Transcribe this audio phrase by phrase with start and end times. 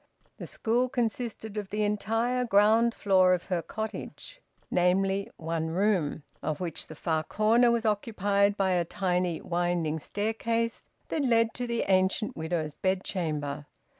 [0.37, 6.59] The school consisted of the entire ground floor of her cottage, namely, one room, of
[6.59, 11.85] which the far corner was occupied by a tiny winding staircase that led to the
[11.87, 13.67] ancient widow's bedchamber.